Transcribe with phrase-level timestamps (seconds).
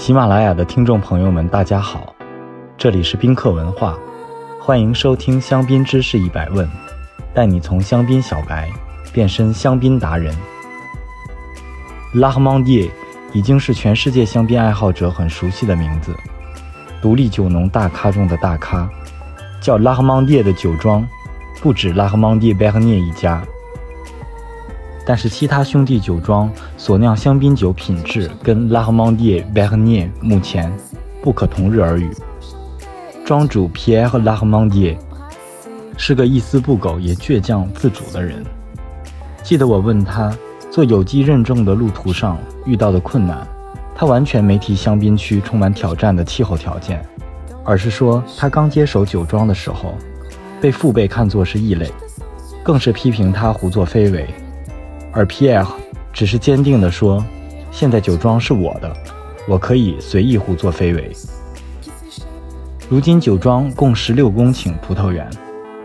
[0.00, 2.14] 喜马拉雅的听众朋友们，大家好，
[2.78, 3.98] 这里是宾客文化，
[4.58, 6.66] 欢迎收听香槟知识一百问，
[7.34, 8.70] 带你从香槟小白
[9.12, 10.34] 变身香槟达人。
[12.14, 12.90] 拉赫芒迪
[13.34, 16.16] 已经是全世界香槟爱好者很熟悉的名字，
[17.02, 18.88] 独立酒农大咖中的大咖，
[19.60, 21.06] 叫拉赫芒迪的酒庄
[21.60, 23.42] 不止拉赫芒迪贝赫涅一家。
[25.06, 30.72] 但是其他兄弟酒庄所酿香槟酒品质跟拉赫芒迪贝赫涅目前
[31.22, 32.10] 不可同日而语。
[33.24, 34.96] 庄主皮埃和拉赫芒迪
[35.96, 38.44] 是个一丝不苟也倔强自主的人。
[39.42, 40.36] 记得我问他
[40.70, 43.46] 做有机认证的路途上遇到的困难，
[43.94, 47.04] 他完全没提香槟区充满挑战的气候条件，
[47.64, 49.94] 而是说他刚接手酒庄的时候
[50.60, 51.90] 被父辈看作是异类，
[52.62, 54.28] 更是批评他胡作非为。
[55.12, 55.66] 而 Pierre
[56.12, 57.24] 只是坚定地说
[57.70, 58.92] ：“现在酒庄是我的，
[59.48, 61.10] 我可以随意胡作非为。”
[62.88, 65.28] 如今酒庄共十六公顷葡萄园，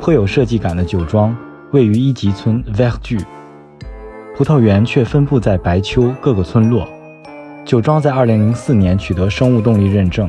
[0.00, 1.36] 颇有设计感的酒庄
[1.72, 3.20] 位于一级村 v e r g u
[4.36, 6.88] 葡萄园却分布在白丘各个村落。
[7.64, 10.28] 酒庄在2004年取得生物动力认证，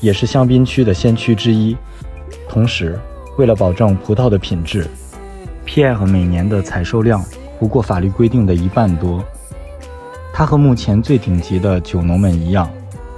[0.00, 1.76] 也是香槟区的先驱之一。
[2.48, 2.98] 同时，
[3.38, 4.86] 为了保证葡萄的品质
[5.66, 7.22] ，Pierre 每年的采收量。
[7.58, 9.24] 不过法律规定的一半多。
[10.32, 12.70] 他和目前最顶级的酒农们一样，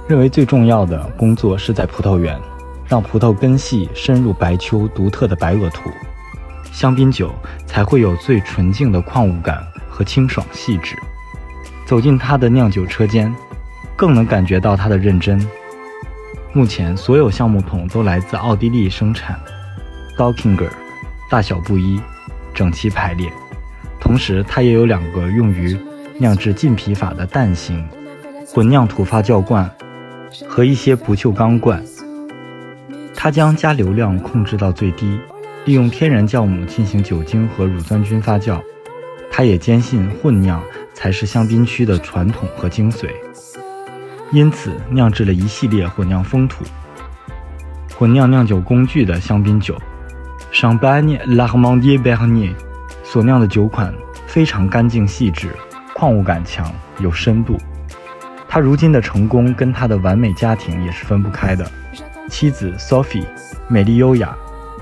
[0.07, 2.39] 认为最重要的工作是在葡萄园，
[2.87, 5.89] 让葡萄根系深入白丘独特的白垩土，
[6.71, 7.31] 香槟酒
[7.65, 10.95] 才会有最纯净的矿物感和清爽细致。
[11.85, 13.35] 走进他的酿酒车间，
[13.95, 15.45] 更能感觉到他的认真。
[16.53, 19.39] 目前所有橡木桶都来自奥地利生产
[20.17, 20.71] d o k i n g e r
[21.29, 21.99] 大小不一，
[22.53, 23.29] 整齐排列。
[24.09, 25.77] 同时，它也有两个用于
[26.17, 27.87] 酿制浸皮法的蛋形
[28.47, 29.69] 混酿土发酵罐
[30.47, 31.79] 和一些不锈钢罐。
[33.13, 35.19] 它将加流量控制到最低，
[35.63, 38.59] 利用天然酵母进行酒精和乳酸菌发酵。
[39.29, 40.59] 他也坚信混酿
[40.91, 43.09] 才是香槟区的传统和精髓，
[44.31, 46.65] 因此酿制了一系列混酿风土、
[47.95, 49.77] 混酿酿酒工具的香槟酒。
[50.51, 52.55] Champagne La r m a n d i e Bernier。
[53.01, 53.91] 所酿的酒款
[54.29, 55.49] 非常干净细致，
[55.95, 57.57] 矿物感强，有深度。
[58.47, 61.65] 他如今的成功跟他的完美家庭也是分不开的。
[62.29, 63.25] 妻子 Sophie
[63.67, 64.35] 美丽优雅，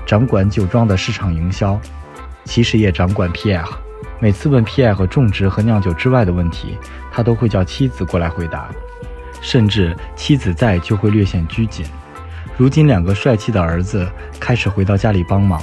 [0.04, 1.80] 掌管酒庄的市场营销，
[2.44, 3.64] 其实也掌管 Pierre。
[4.20, 6.76] 每次问 Pierre 种植和酿酒之外的问题，
[7.10, 8.68] 他都会叫妻子过来回答，
[9.40, 11.86] 甚至妻子在就会略显拘谨。
[12.58, 14.06] 如今两个帅气的儿子
[14.38, 15.58] 开始回到家里帮忙。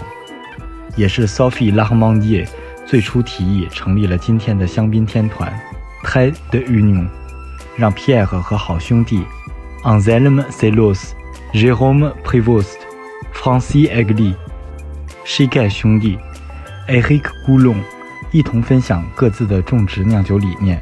[0.95, 2.47] 也是 Sophie l a h m a n d i e
[2.85, 5.51] 最初提议成立了今天的香槟天团
[6.03, 7.07] t a i de Union，
[7.75, 9.21] 让 Pierre 和好兄弟
[9.83, 11.11] Anselme Celos、
[11.53, 12.75] Jérôme Prévost、
[13.33, 14.33] Francis Egli、
[15.23, 16.17] s h i g a 兄弟
[16.87, 17.77] Eric Goulon
[18.31, 20.81] 一同分享各自的种植酿酒理念。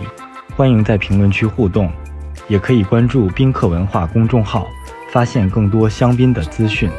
[0.57, 1.93] 欢迎在评论区互动，
[2.49, 4.67] 也可以关注宾客文化公众号，
[5.11, 6.91] 发现更多香槟的资讯。